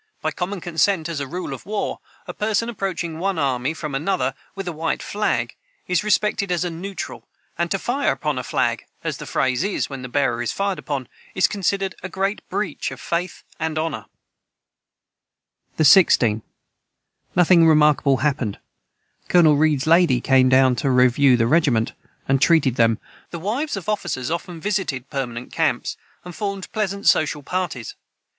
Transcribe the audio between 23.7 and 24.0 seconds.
day. [Footnote 170: The wives of